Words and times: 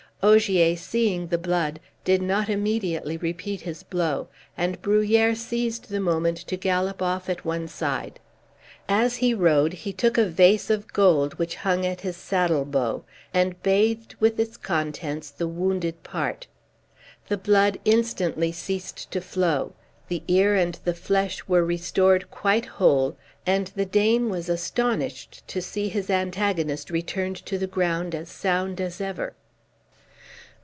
Ogier, 0.23 0.75
seeing 0.75 1.29
the 1.29 1.39
blood, 1.39 1.79
did 2.03 2.21
not 2.21 2.47
immediately 2.47 3.17
repeat 3.17 3.61
his 3.61 3.81
blow, 3.81 4.27
and 4.55 4.79
Bruhier 4.79 5.33
seized 5.35 5.89
the 5.89 5.99
moment 5.99 6.37
to 6.45 6.55
gallop 6.57 7.01
off 7.01 7.27
at 7.27 7.43
one 7.43 7.67
side. 7.67 8.19
As 8.87 9.15
he 9.15 9.33
rode 9.33 9.73
he 9.73 9.91
took 9.91 10.19
a 10.19 10.27
vase 10.27 10.69
of 10.69 10.93
gold 10.93 11.33
which 11.39 11.55
hung 11.65 11.87
at 11.87 12.01
his 12.01 12.17
saddle 12.17 12.65
bow, 12.65 13.03
and 13.33 13.63
bathed 13.63 14.13
with 14.19 14.39
its 14.39 14.57
contents 14.57 15.31
the 15.31 15.47
wounded 15.47 16.03
part. 16.03 16.45
The 17.27 17.37
blood 17.37 17.79
instantly 17.83 18.51
ceased 18.51 19.09
to 19.09 19.21
flow, 19.21 19.73
the 20.07 20.21
ear 20.27 20.53
and 20.53 20.75
the 20.85 20.93
flesh 20.93 21.47
were 21.47 21.65
restored 21.65 22.29
quite 22.29 22.67
whole, 22.67 23.17
and 23.47 23.71
the 23.75 23.85
Dane 23.85 24.29
was 24.29 24.49
astonished 24.49 25.47
to 25.47 25.63
see 25.63 25.89
his 25.89 26.11
antagonist 26.11 26.91
return 26.91 27.33
to 27.33 27.57
the 27.57 27.65
ground 27.65 28.13
as 28.13 28.29
sound 28.29 28.79
as 28.79 29.01
ever. 29.01 29.33